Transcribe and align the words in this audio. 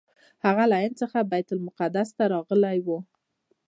هغه 0.45 0.63
له 0.71 0.75
هند 0.83 0.95
څخه 1.01 1.19
بیت 1.31 1.47
المقدس 1.55 2.09
ته 2.17 2.23
راغلی 2.33 2.77
و. 2.85 2.87